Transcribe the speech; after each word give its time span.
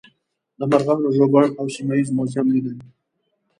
د 0.59 0.61
مرغانو 0.71 1.13
ژوبڼ 1.15 1.43
او 1.59 1.65
سیمه 1.75 1.93
ییز 1.97 2.09
موزیم 2.17 2.47
لیدل. 2.53 2.75